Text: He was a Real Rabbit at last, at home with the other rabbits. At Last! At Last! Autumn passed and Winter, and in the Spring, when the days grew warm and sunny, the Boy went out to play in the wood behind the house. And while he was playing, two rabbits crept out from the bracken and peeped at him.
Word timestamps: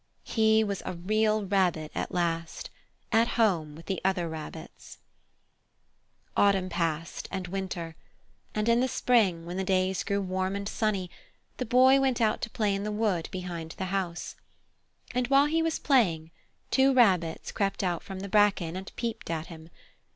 He 0.23 0.63
was 0.63 0.81
a 0.83 0.95
Real 0.95 1.45
Rabbit 1.45 1.91
at 1.93 2.11
last, 2.11 2.71
at 3.11 3.27
home 3.37 3.75
with 3.75 3.85
the 3.85 4.01
other 4.03 4.27
rabbits. 4.27 4.97
At 4.97 4.97
Last! 4.97 4.97
At 4.97 4.99
Last! 5.13 6.31
Autumn 6.57 6.69
passed 6.69 7.27
and 7.29 7.47
Winter, 7.49 7.95
and 8.55 8.67
in 8.67 8.79
the 8.79 8.87
Spring, 8.87 9.45
when 9.45 9.57
the 9.57 9.63
days 9.63 10.01
grew 10.03 10.19
warm 10.19 10.55
and 10.55 10.67
sunny, 10.67 11.11
the 11.57 11.67
Boy 11.67 11.99
went 11.99 12.19
out 12.19 12.41
to 12.41 12.49
play 12.49 12.73
in 12.73 12.81
the 12.83 12.91
wood 12.91 13.29
behind 13.31 13.73
the 13.77 13.85
house. 13.93 14.35
And 15.13 15.27
while 15.27 15.45
he 15.45 15.61
was 15.61 15.77
playing, 15.77 16.31
two 16.71 16.95
rabbits 16.95 17.51
crept 17.51 17.83
out 17.83 18.01
from 18.01 18.21
the 18.21 18.27
bracken 18.27 18.75
and 18.75 18.91
peeped 18.95 19.29
at 19.29 19.45
him. 19.53 19.69